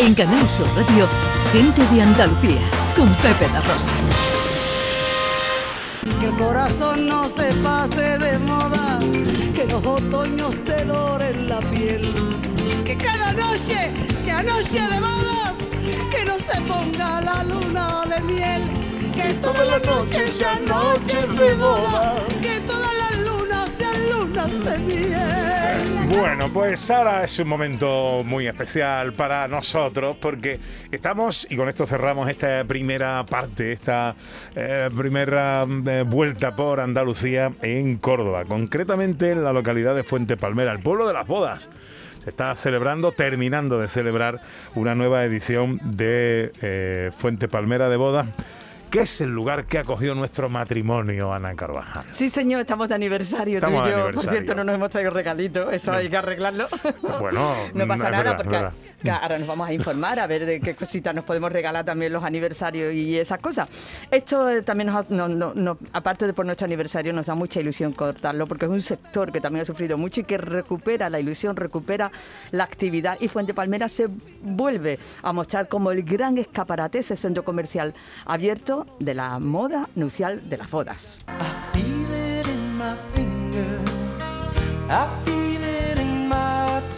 [0.00, 1.06] En Canal Sur Radio,
[1.52, 2.60] Gente de Andalucía,
[2.96, 3.90] con Pepe La Rosa.
[6.18, 8.98] Que el corazón no se pase de moda,
[9.54, 12.10] que los otoños te doren la piel.
[12.86, 13.92] Que cada noche
[14.24, 15.58] sea noche de bodas,
[16.10, 18.62] que no se ponga la luna de miel.
[19.14, 24.78] Que todas las noches sean noches de boda, que todas las lunas sean lunas de
[24.78, 25.49] miel.
[26.30, 30.60] Bueno, pues ahora es un momento muy especial para nosotros porque
[30.92, 34.14] estamos, y con esto cerramos esta primera parte, esta
[34.54, 40.70] eh, primera eh, vuelta por Andalucía en Córdoba, concretamente en la localidad de Fuente Palmera,
[40.70, 41.68] el pueblo de las bodas.
[42.22, 44.38] Se está celebrando, terminando de celebrar
[44.76, 48.28] una nueva edición de eh, Fuente Palmera de Bodas
[48.90, 52.04] ¿Qué es el lugar que acogió nuestro matrimonio, Ana Carvajal?
[52.08, 54.10] Sí, señor, estamos de aniversario Estamos tú y yo.
[54.12, 56.66] Por cierto, no nos hemos traído regalito, eso hay que arreglarlo.
[57.20, 58.58] Bueno, no pasa nada verdad, porque
[58.99, 62.12] que ahora nos vamos a informar a ver de qué cositas nos podemos regalar también
[62.12, 63.68] los aniversarios y esas cosas.
[64.10, 68.46] Esto eh, también nos, no- aparte de por nuestro aniversario, nos da mucha ilusión cortarlo
[68.46, 72.10] porque es un sector que también ha sufrido mucho y que recupera la ilusión, recupera
[72.50, 74.06] la actividad y Fuente Palmera se
[74.42, 77.94] vuelve a mostrar como el gran escaparate, ese centro comercial
[78.26, 81.18] abierto de la moda nupcial de las bodas.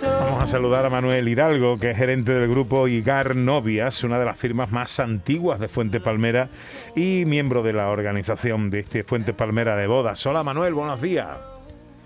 [0.02, 4.24] Vamos a saludar a Manuel Hidalgo, que es gerente del grupo Igar Novias, una de
[4.24, 6.48] las firmas más antiguas de Fuente Palmera
[6.96, 10.26] y miembro de la organización de este Fuente Palmera de bodas.
[10.26, 11.38] Hola Manuel, buenos días.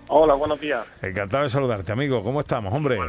[0.09, 0.85] Hola, buenos días.
[1.01, 2.23] Encantado de saludarte, amigo.
[2.23, 2.99] ¿Cómo estamos, hombre?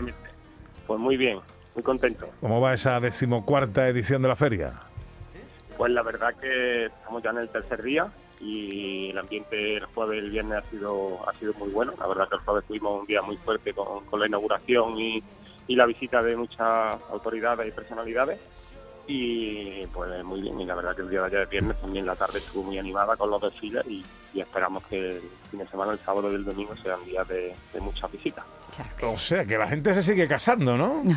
[0.87, 1.39] Pues muy bien,
[1.75, 2.29] muy contento.
[2.41, 4.73] ¿Cómo va esa decimocuarta edición de la feria?
[5.77, 8.09] Pues la verdad que estamos ya en el tercer día
[8.41, 11.93] y el ambiente el jueves y el viernes ha sido ha sido muy bueno.
[11.99, 15.23] La verdad que el jueves tuvimos un día muy fuerte con, con la inauguración y,
[15.67, 18.41] y la visita de muchas autoridades y personalidades.
[19.11, 22.15] Y pues muy bien, y la verdad que el día de ayer viernes también la
[22.15, 24.05] tarde estuvo muy animada con los desfiles y,
[24.35, 27.55] y esperamos que el fin de semana, el sábado y el domingo sean días de,
[27.73, 28.45] de muchas visitas.
[29.03, 31.03] O sea, que la gente se sigue casando, ¿no?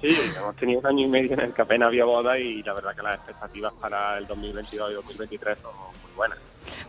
[0.00, 2.72] Sí, hemos tenido un año y medio en el que apenas había boda y la
[2.72, 6.38] verdad que las expectativas para el 2022 y 2023 son muy buenas.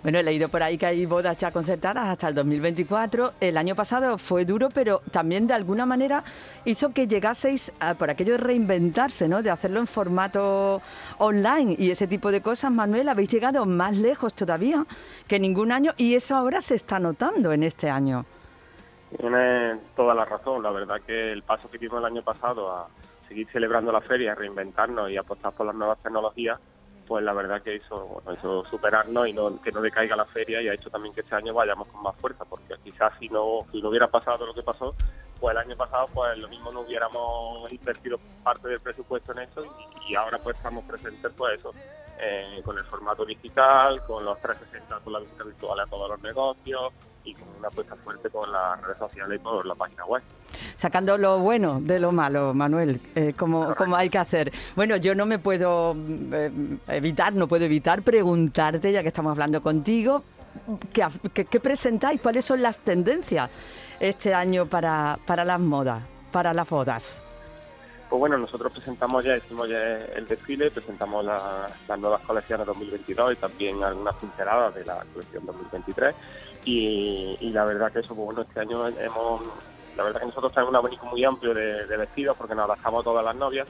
[0.03, 3.33] Bueno, he leído por ahí que hay bodas ya concertadas hasta el 2024.
[3.39, 6.23] El año pasado fue duro, pero también de alguna manera
[6.65, 9.41] hizo que llegaseis a, por aquello de reinventarse, ¿no?
[9.41, 10.81] De hacerlo en formato
[11.17, 12.71] online y ese tipo de cosas.
[12.71, 14.85] Manuel, habéis llegado más lejos todavía
[15.27, 18.25] que ningún año y eso ahora se está notando en este año.
[19.17, 22.87] Tiene toda la razón, la verdad que el paso que dimos el año pasado a
[23.27, 26.59] seguir celebrando la feria, reinventarnos y apostar por las nuevas tecnologías,
[27.09, 30.61] pues la verdad que hizo, bueno, hizo superarnos y no, que no decaiga la feria
[30.61, 33.65] y ha hecho también que este año vayamos con más fuerza, porque quizás si no,
[33.71, 34.93] si no hubiera pasado lo que pasó,
[35.39, 39.63] pues el año pasado pues lo mismo no hubiéramos invertido parte del presupuesto en eso
[40.07, 41.71] y, ahora pues estamos presentes pues eso,
[42.19, 46.21] eh, con el formato digital, con los 360, con la visita virtual a todos los
[46.21, 46.93] negocios
[47.29, 50.21] y con una apuesta fuerte con las redes sociales y por la página web.
[50.75, 54.51] Sacando lo bueno de lo malo, Manuel, eh, como, como hay que hacer.
[54.75, 55.95] Bueno, yo no me puedo
[56.33, 56.51] eh,
[56.87, 60.21] evitar, no puedo evitar preguntarte, ya que estamos hablando contigo,
[60.93, 62.19] ¿qué, af- qué- qué presentáis?
[62.21, 63.49] ¿Cuáles son las tendencias
[63.99, 66.01] este año para, para las modas,
[66.31, 67.21] para las bodas?
[68.09, 73.33] Pues bueno, nosotros presentamos ya, hicimos ya el desfile, presentamos la- las nuevas colecciones 2022
[73.33, 76.15] y también algunas pinceladas de la colección 2023
[76.65, 79.43] y, y la verdad que eso, pues bueno, este año hemos,
[79.95, 83.03] la verdad que nosotros tenemos un abanico muy amplio de, vestidos porque nos adaptamos a
[83.05, 83.67] todas las novias,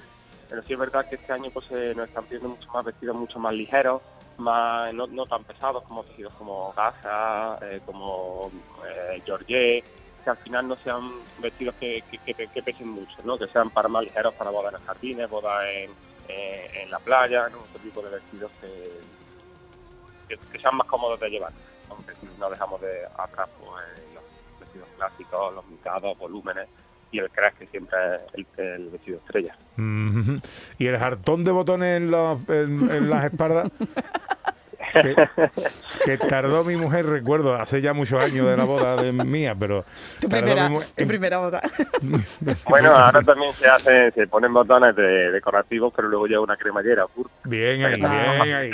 [0.50, 3.40] pero sí es verdad que este año pues nos están pidiendo mucho más vestidos mucho
[3.40, 4.04] más ligeros,
[4.38, 8.52] más no, no tan pesados como tejidos como gasa, eh, como
[8.88, 9.86] eh, georgette,
[10.24, 13.38] que al final no sean vestidos que, que, que- que pesen mucho, ¿no?
[13.38, 15.92] que sean para más ligeros para bodas en jardines, bodas en,
[16.28, 17.60] eh, en la playa, ¿no?
[17.60, 18.92] otro tipo de vestidos que,
[20.28, 21.52] que, que sean más cómodos de llevar,
[21.90, 24.24] aunque si no dejamos de atrás pues, los
[24.60, 26.68] vestidos clásicos, los micados, volúmenes
[27.12, 28.22] y el crash que siempre es
[28.58, 29.56] el, el vestido estrella.
[30.78, 33.72] Y el jartón de botones en, los- en- en las espaldas.
[34.94, 35.16] Que,
[36.06, 39.86] que tardó mi mujer, recuerdo, hace ya muchos años de la boda de mía, pero
[40.20, 41.62] Tu primera, mi mu- tu primera boda.
[42.70, 47.04] Bueno, ahora también se hacen, se ponen botones de, decorativos, pero luego lleva una cremallera.
[47.06, 48.42] pur- Bien ahí, Ah.
[48.44, 48.72] bien ahí.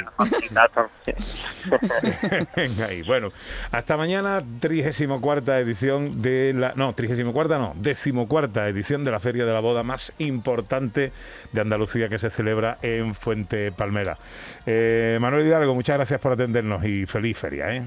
[2.56, 3.02] Venga ahí.
[3.04, 3.28] Bueno,
[3.72, 6.74] hasta mañana, 34 edición de la.
[6.76, 11.12] No, 34 no, decimocuarta edición de la Feria de la Boda más importante
[11.52, 14.18] de Andalucía que se celebra en Fuente Palmera.
[14.66, 17.84] Eh, Manuel Hidalgo, muchas gracias por atendernos y feliz feria, ¿eh?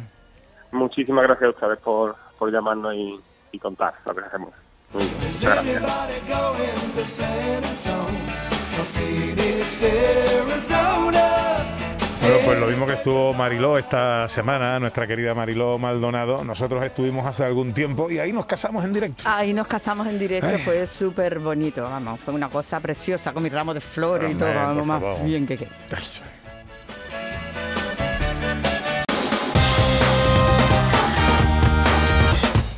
[0.73, 3.21] Muchísimas gracias a ustedes por, por llamarnos y,
[3.53, 4.51] y contar lo que hacemos.
[4.93, 5.83] Muchas gracias.
[12.21, 17.27] Bueno, pues lo mismo que estuvo Mariló esta semana, nuestra querida Mariló Maldonado, nosotros estuvimos
[17.27, 19.23] hace algún tiempo y ahí nos casamos en directo.
[19.27, 20.63] Ahí nos casamos en directo, Ay.
[20.63, 24.53] fue súper bonito, vamos, fue una cosa preciosa con mi ramo de flores y todo,
[24.53, 25.25] vamos, más favor.
[25.25, 25.69] bien que qué.